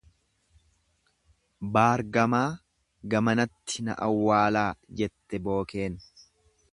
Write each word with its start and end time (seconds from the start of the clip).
Baar 1.75 2.03
gamaa 2.15 2.41
gamanatti 3.15 3.87
na 3.89 3.99
awwaalaa 4.07 4.67
jette 5.03 5.45
bookeen. 5.49 6.01